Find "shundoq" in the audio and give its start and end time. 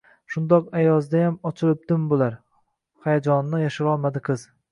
0.33-0.69